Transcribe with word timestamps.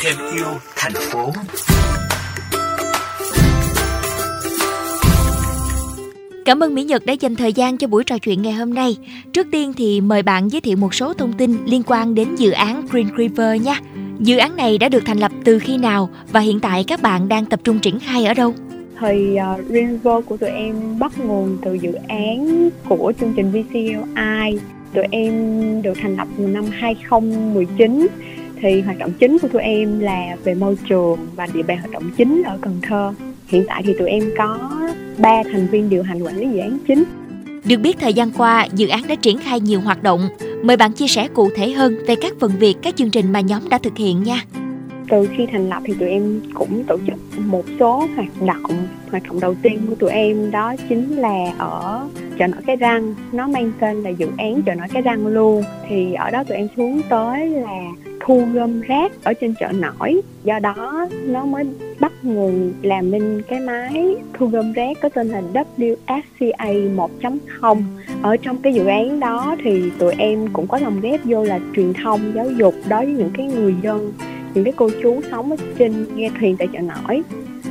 thêm 0.00 0.16
yêu 0.34 0.46
thành 0.76 0.92
phố 0.92 1.32
Cảm 6.44 6.62
ơn 6.62 6.74
Mỹ 6.74 6.84
Nhật 6.84 7.06
đã 7.06 7.12
dành 7.12 7.36
thời 7.36 7.52
gian 7.52 7.78
cho 7.78 7.86
buổi 7.86 8.04
trò 8.04 8.18
chuyện 8.18 8.42
ngày 8.42 8.52
hôm 8.52 8.74
nay. 8.74 8.96
Trước 9.32 9.46
tiên 9.52 9.72
thì 9.76 10.00
mời 10.00 10.22
bạn 10.22 10.48
giới 10.48 10.60
thiệu 10.60 10.76
một 10.76 10.94
số 10.94 11.14
thông 11.14 11.32
tin 11.32 11.56
liên 11.66 11.82
quan 11.86 12.14
đến 12.14 12.36
dự 12.36 12.50
án 12.50 12.86
Green 12.90 13.08
River 13.18 13.62
nha. 13.62 13.80
Dự 14.18 14.36
án 14.36 14.56
này 14.56 14.78
đã 14.78 14.88
được 14.88 15.02
thành 15.06 15.18
lập 15.18 15.32
từ 15.44 15.58
khi 15.58 15.76
nào 15.76 16.10
và 16.32 16.40
hiện 16.40 16.60
tại 16.60 16.84
các 16.84 17.02
bạn 17.02 17.28
đang 17.28 17.46
tập 17.46 17.60
trung 17.64 17.78
triển 17.78 17.98
khai 17.98 18.26
ở 18.26 18.34
đâu? 18.34 18.54
Thì 19.00 19.36
uh, 19.52 19.68
Green 19.68 19.88
River 19.88 20.24
của 20.26 20.36
tụi 20.36 20.50
em 20.50 20.98
bắt 20.98 21.12
nguồn 21.18 21.58
từ 21.62 21.74
dự 21.74 21.92
án 22.08 22.68
của 22.88 23.12
chương 23.20 23.32
trình 23.36 23.50
VCLI. 23.50 24.58
Tụi 24.94 25.04
em 25.10 25.32
được 25.82 25.92
thành 26.02 26.16
lập 26.16 26.28
vào 26.36 26.48
năm 26.48 26.64
2019 26.70 28.06
thì 28.60 28.80
hoạt 28.80 28.98
động 28.98 29.10
chính 29.18 29.38
của 29.38 29.48
tụi 29.48 29.62
em 29.62 30.00
là 30.00 30.36
về 30.44 30.54
môi 30.54 30.76
trường 30.88 31.18
và 31.36 31.46
địa 31.54 31.62
bàn 31.62 31.78
hoạt 31.78 31.90
động 31.90 32.10
chính 32.16 32.42
ở 32.46 32.58
Cần 32.60 32.78
Thơ. 32.82 33.12
Hiện 33.46 33.64
tại 33.68 33.82
thì 33.86 33.94
tụi 33.98 34.08
em 34.08 34.30
có 34.38 34.70
3 35.18 35.42
thành 35.52 35.66
viên 35.66 35.90
điều 35.90 36.02
hành 36.02 36.22
quản 36.22 36.36
lý 36.36 36.48
dự 36.52 36.58
án 36.58 36.78
chính. 36.88 37.04
Được 37.64 37.76
biết 37.76 37.98
thời 37.98 38.14
gian 38.14 38.30
qua, 38.30 38.68
dự 38.74 38.88
án 38.88 39.02
đã 39.08 39.14
triển 39.14 39.38
khai 39.38 39.60
nhiều 39.60 39.80
hoạt 39.80 40.02
động. 40.02 40.28
Mời 40.62 40.76
bạn 40.76 40.92
chia 40.92 41.08
sẻ 41.08 41.28
cụ 41.34 41.50
thể 41.56 41.70
hơn 41.70 41.96
về 42.06 42.14
các 42.20 42.32
phần 42.40 42.52
việc, 42.58 42.76
các 42.82 42.96
chương 42.96 43.10
trình 43.10 43.32
mà 43.32 43.40
nhóm 43.40 43.68
đã 43.68 43.78
thực 43.78 43.96
hiện 43.96 44.22
nha. 44.22 44.42
Từ 45.10 45.28
khi 45.36 45.46
thành 45.52 45.68
lập 45.68 45.82
thì 45.84 45.94
tụi 46.00 46.08
em 46.08 46.40
cũng 46.54 46.84
tổ 46.84 46.98
chức 47.06 47.40
một 47.46 47.64
số 47.80 48.08
hoạt 48.16 48.42
động. 48.46 48.86
Hoạt 49.10 49.22
động 49.22 49.40
đầu 49.40 49.54
tiên 49.62 49.80
của 49.88 49.94
tụi 49.94 50.10
em 50.10 50.50
đó 50.50 50.74
chính 50.88 51.16
là 51.16 51.52
ở 51.58 52.08
chợ 52.38 52.46
nổi 52.46 52.60
cái 52.66 52.76
răng. 52.76 53.14
Nó 53.32 53.48
mang 53.48 53.72
tên 53.80 54.02
là 54.02 54.10
dự 54.10 54.28
án 54.38 54.62
chợ 54.62 54.74
nổi 54.74 54.86
cái 54.92 55.02
răng 55.02 55.26
luôn. 55.26 55.64
Thì 55.88 56.14
ở 56.14 56.30
đó 56.30 56.44
tụi 56.44 56.56
em 56.56 56.68
xuống 56.76 57.00
tới 57.08 57.48
là 57.48 57.80
thu 58.28 58.44
gom 58.52 58.80
rác 58.80 59.12
ở 59.24 59.32
trên 59.32 59.54
chợ 59.60 59.72
nổi 59.72 60.20
do 60.44 60.58
đó 60.58 61.06
nó 61.26 61.44
mới 61.44 61.64
bắt 62.00 62.12
nguồn 62.22 62.72
làm 62.82 63.10
nên 63.10 63.42
cái 63.48 63.60
máy 63.60 64.16
thu 64.34 64.46
gom 64.46 64.72
rác 64.72 64.96
có 65.02 65.08
tên 65.08 65.28
là 65.28 65.42
WSCA 65.52 66.96
1.0 66.96 67.82
ở 68.22 68.36
trong 68.36 68.56
cái 68.56 68.74
dự 68.74 68.86
án 68.86 69.20
đó 69.20 69.56
thì 69.64 69.90
tụi 69.98 70.14
em 70.18 70.48
cũng 70.52 70.66
có 70.66 70.78
lồng 70.78 71.00
ghép 71.00 71.20
vô 71.24 71.44
là 71.44 71.60
truyền 71.76 71.92
thông, 71.92 72.20
giáo 72.34 72.50
dục 72.50 72.74
đối 72.88 73.04
với 73.04 73.14
những 73.14 73.30
cái 73.34 73.46
người 73.46 73.74
dân, 73.82 74.12
những 74.54 74.64
cái 74.64 74.72
cô 74.76 74.90
chú 75.02 75.20
sống 75.30 75.50
ở 75.50 75.56
trên 75.78 76.06
ghe 76.16 76.30
thuyền 76.40 76.56
tại 76.56 76.68
chợ 76.72 76.78
nổi 76.78 77.22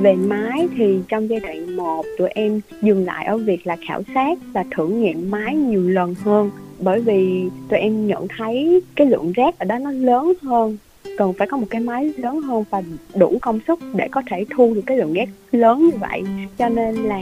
về 0.00 0.14
máy 0.14 0.68
thì 0.76 0.98
trong 1.08 1.30
giai 1.30 1.40
đoạn 1.40 1.76
1 1.76 2.04
tụi 2.18 2.28
em 2.28 2.60
dừng 2.82 3.04
lại 3.04 3.26
ở 3.26 3.36
việc 3.36 3.66
là 3.66 3.76
khảo 3.88 4.02
sát 4.14 4.38
và 4.52 4.64
thử 4.76 4.88
nghiệm 4.88 5.30
máy 5.30 5.54
nhiều 5.54 5.88
lần 5.88 6.14
hơn. 6.14 6.50
Bởi 6.78 7.00
vì 7.00 7.44
tụi 7.68 7.78
em 7.78 8.06
nhận 8.06 8.26
thấy 8.36 8.82
cái 8.94 9.06
lượng 9.06 9.32
rác 9.32 9.58
ở 9.58 9.64
đó 9.64 9.78
nó 9.78 9.90
lớn 9.90 10.32
hơn, 10.42 10.76
cần 11.18 11.32
phải 11.32 11.48
có 11.48 11.56
một 11.56 11.66
cái 11.70 11.80
máy 11.80 12.12
lớn 12.16 12.40
hơn 12.40 12.64
và 12.70 12.82
đủ 13.14 13.38
công 13.42 13.60
suất 13.66 13.78
để 13.94 14.08
có 14.08 14.22
thể 14.30 14.44
thu 14.50 14.74
được 14.74 14.82
cái 14.86 14.96
lượng 14.96 15.12
rác 15.12 15.28
lớn 15.52 15.84
như 15.84 15.98
vậy. 16.00 16.22
Cho 16.58 16.68
nên 16.68 16.94
là 16.94 17.20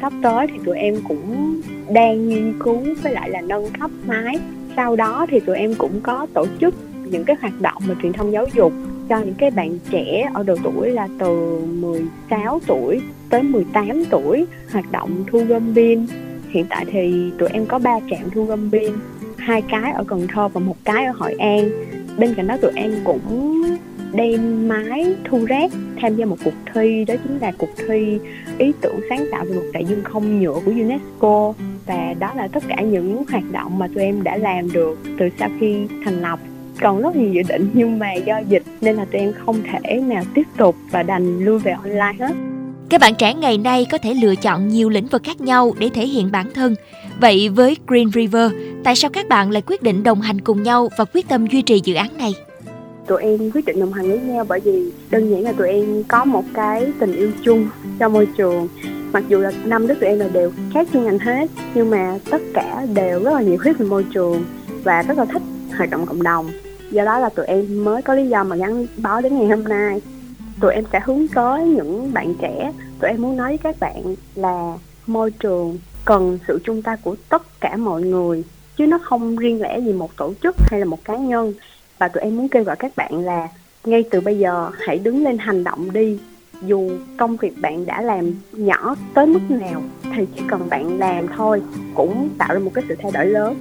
sắp 0.00 0.12
tới 0.22 0.46
thì 0.46 0.58
tụi 0.64 0.76
em 0.76 0.96
cũng 1.08 1.60
đang 1.92 2.28
nghiên 2.28 2.54
cứu 2.58 2.80
với 3.02 3.12
lại 3.12 3.30
là 3.30 3.40
nâng 3.40 3.68
cấp 3.80 3.90
máy. 4.06 4.38
Sau 4.76 4.96
đó 4.96 5.26
thì 5.30 5.40
tụi 5.40 5.56
em 5.56 5.74
cũng 5.78 6.00
có 6.02 6.26
tổ 6.34 6.46
chức 6.60 6.74
những 7.10 7.24
cái 7.24 7.36
hoạt 7.40 7.60
động 7.60 7.82
về 7.86 7.94
truyền 8.02 8.12
thông 8.12 8.32
giáo 8.32 8.46
dục 8.54 8.72
cho 9.08 9.18
những 9.18 9.34
cái 9.34 9.50
bạn 9.50 9.78
trẻ 9.90 10.30
ở 10.34 10.42
độ 10.42 10.56
tuổi 10.64 10.90
là 10.90 11.08
từ 11.18 11.60
16 11.66 12.60
tuổi 12.66 13.00
tới 13.30 13.42
18 13.42 14.04
tuổi 14.10 14.46
hoạt 14.72 14.92
động 14.92 15.24
thu 15.30 15.44
gom 15.48 15.74
pin. 15.74 16.06
Hiện 16.50 16.66
tại 16.68 16.84
thì 16.90 17.30
tụi 17.38 17.48
em 17.48 17.66
có 17.66 17.78
3 17.78 18.00
trạm 18.10 18.30
thu 18.30 18.44
gom 18.44 18.70
pin, 18.72 18.92
hai 19.36 19.62
cái 19.62 19.92
ở 19.92 20.04
Cần 20.04 20.26
Thơ 20.34 20.48
và 20.48 20.60
một 20.60 20.76
cái 20.84 21.06
ở 21.06 21.12
Hội 21.16 21.32
An. 21.32 21.70
Bên 22.18 22.34
cạnh 22.34 22.46
đó 22.46 22.56
tụi 22.56 22.72
em 22.74 22.92
cũng 23.04 23.62
đem 24.12 24.68
máy 24.68 25.14
thu 25.24 25.44
rác 25.44 25.72
tham 26.00 26.16
gia 26.16 26.26
một 26.26 26.36
cuộc 26.44 26.54
thi, 26.74 27.04
đó 27.04 27.14
chính 27.22 27.38
là 27.38 27.52
cuộc 27.58 27.70
thi 27.88 28.18
ý 28.58 28.72
tưởng 28.80 29.00
sáng 29.08 29.26
tạo 29.32 29.44
về 29.44 29.56
một 29.56 29.62
đại 29.72 29.84
dương 29.84 30.04
không 30.04 30.40
nhựa 30.40 30.60
của 30.64 30.72
UNESCO. 30.72 31.54
Và 31.86 32.14
đó 32.18 32.32
là 32.36 32.48
tất 32.48 32.62
cả 32.68 32.82
những 32.82 33.24
hoạt 33.30 33.44
động 33.52 33.78
mà 33.78 33.88
tụi 33.94 34.04
em 34.04 34.22
đã 34.22 34.36
làm 34.36 34.72
được 34.72 34.98
từ 35.18 35.28
sau 35.38 35.48
khi 35.60 35.86
thành 36.04 36.22
lập 36.22 36.38
còn 36.80 37.02
rất 37.02 37.16
nhiều 37.16 37.32
dự 37.32 37.42
định 37.48 37.70
nhưng 37.74 37.98
mà 37.98 38.12
do 38.12 38.38
dịch 38.38 38.62
nên 38.80 38.96
là 38.96 39.04
tụi 39.04 39.20
em 39.20 39.32
không 39.32 39.62
thể 39.62 39.96
nào 39.96 40.22
tiếp 40.34 40.46
tục 40.56 40.76
và 40.90 41.02
đành 41.02 41.44
lui 41.44 41.58
về 41.58 41.72
online 41.72 42.12
hết 42.18 42.34
các 42.94 43.00
bạn 43.00 43.14
trẻ 43.14 43.34
ngày 43.34 43.58
nay 43.58 43.86
có 43.90 43.98
thể 43.98 44.14
lựa 44.14 44.34
chọn 44.34 44.68
nhiều 44.68 44.90
lĩnh 44.90 45.06
vực 45.06 45.22
khác 45.24 45.40
nhau 45.40 45.72
để 45.78 45.90
thể 45.94 46.06
hiện 46.06 46.32
bản 46.32 46.50
thân. 46.54 46.74
Vậy 47.20 47.48
với 47.48 47.76
Green 47.86 48.10
River, 48.10 48.52
tại 48.84 48.96
sao 48.96 49.10
các 49.10 49.28
bạn 49.28 49.50
lại 49.50 49.62
quyết 49.66 49.82
định 49.82 50.02
đồng 50.02 50.20
hành 50.20 50.40
cùng 50.40 50.62
nhau 50.62 50.88
và 50.96 51.04
quyết 51.04 51.28
tâm 51.28 51.46
duy 51.46 51.62
trì 51.62 51.80
dự 51.84 51.94
án 51.94 52.18
này? 52.18 52.34
Tụi 53.06 53.22
em 53.22 53.50
quyết 53.50 53.64
định 53.64 53.80
đồng 53.80 53.92
hành 53.92 54.08
với 54.08 54.18
nhau 54.18 54.44
bởi 54.48 54.60
vì 54.60 54.92
đơn 55.10 55.30
giản 55.30 55.42
là 55.42 55.52
tụi 55.52 55.68
em 55.68 56.04
có 56.08 56.24
một 56.24 56.44
cái 56.54 56.92
tình 56.98 57.16
yêu 57.16 57.30
chung 57.44 57.68
cho 57.98 58.08
môi 58.08 58.28
trường. 58.36 58.68
Mặc 59.12 59.24
dù 59.28 59.38
là 59.38 59.52
năm 59.64 59.86
đứa 59.86 59.94
tụi 59.94 60.08
em 60.08 60.18
là 60.18 60.28
đều 60.28 60.52
khác 60.74 60.88
chuyên 60.92 61.04
ngành 61.04 61.18
hết, 61.18 61.50
nhưng 61.74 61.90
mà 61.90 62.18
tất 62.30 62.42
cả 62.54 62.86
đều 62.94 63.24
rất 63.24 63.34
là 63.34 63.40
nhiệt 63.40 63.60
huyết 63.60 63.78
về 63.78 63.86
môi 63.86 64.04
trường 64.14 64.44
và 64.84 65.02
rất 65.02 65.18
là 65.18 65.24
thích 65.24 65.42
hoạt 65.76 65.90
động 65.90 66.06
cộng 66.06 66.22
đồng. 66.22 66.50
Do 66.90 67.04
đó 67.04 67.18
là 67.18 67.28
tụi 67.28 67.46
em 67.46 67.84
mới 67.84 68.02
có 68.02 68.14
lý 68.14 68.28
do 68.28 68.44
mà 68.44 68.56
gắn 68.56 68.86
bó 68.96 69.20
đến 69.20 69.38
ngày 69.38 69.48
hôm 69.48 69.64
nay. 69.64 70.02
Tụi 70.60 70.74
em 70.74 70.84
sẽ 70.92 71.00
hướng 71.04 71.28
tới 71.28 71.64
những 71.64 72.12
bạn 72.12 72.34
trẻ. 72.40 72.72
Tụi 73.00 73.10
em 73.10 73.22
muốn 73.22 73.36
nói 73.36 73.48
với 73.48 73.58
các 73.58 73.80
bạn 73.80 74.16
là 74.34 74.74
môi 75.06 75.30
trường 75.30 75.78
cần 76.04 76.38
sự 76.48 76.60
chung 76.64 76.82
tay 76.82 76.96
của 77.02 77.16
tất 77.28 77.60
cả 77.60 77.76
mọi 77.76 78.02
người, 78.02 78.44
chứ 78.76 78.86
nó 78.86 78.98
không 78.98 79.36
riêng 79.36 79.62
lẻ 79.62 79.80
gì 79.80 79.92
một 79.92 80.16
tổ 80.16 80.32
chức 80.42 80.56
hay 80.58 80.80
là 80.80 80.86
một 80.86 81.04
cá 81.04 81.16
nhân. 81.16 81.52
Và 81.98 82.08
tụi 82.08 82.22
em 82.22 82.36
muốn 82.36 82.48
kêu 82.48 82.64
gọi 82.64 82.76
các 82.76 82.92
bạn 82.96 83.18
là 83.18 83.48
ngay 83.84 84.04
từ 84.10 84.20
bây 84.20 84.38
giờ 84.38 84.70
hãy 84.86 84.98
đứng 84.98 85.24
lên 85.24 85.38
hành 85.38 85.64
động 85.64 85.92
đi. 85.92 86.18
Dù 86.62 86.90
công 87.16 87.36
việc 87.36 87.60
bạn 87.60 87.86
đã 87.86 88.02
làm 88.02 88.34
nhỏ 88.52 88.96
tới 89.14 89.26
mức 89.26 89.40
nào, 89.48 89.82
thì 90.16 90.26
chỉ 90.36 90.42
cần 90.48 90.68
bạn 90.70 90.98
làm 90.98 91.26
thôi 91.36 91.62
cũng 91.94 92.28
tạo 92.38 92.48
ra 92.52 92.58
một 92.58 92.70
cái 92.74 92.84
sự 92.88 92.94
thay 93.02 93.12
đổi 93.12 93.26
lớn 93.26 93.54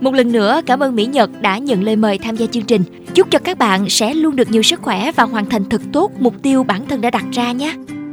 một 0.00 0.14
lần 0.14 0.32
nữa, 0.32 0.60
cảm 0.66 0.80
ơn 0.80 0.96
Mỹ 0.96 1.06
Nhật 1.06 1.30
đã 1.40 1.58
nhận 1.58 1.82
lời 1.82 1.96
mời 1.96 2.18
tham 2.18 2.36
gia 2.36 2.46
chương 2.46 2.64
trình. 2.64 2.82
Chúc 3.14 3.30
cho 3.30 3.38
các 3.38 3.58
bạn 3.58 3.88
sẽ 3.88 4.14
luôn 4.14 4.36
được 4.36 4.50
nhiều 4.50 4.62
sức 4.62 4.82
khỏe 4.82 5.12
và 5.12 5.24
hoàn 5.24 5.46
thành 5.46 5.64
thật 5.64 5.82
tốt 5.92 6.10
mục 6.18 6.34
tiêu 6.42 6.62
bản 6.64 6.86
thân 6.86 7.00
đã 7.00 7.10
đặt 7.10 7.24
ra 7.32 7.52
nhé. 7.52 7.74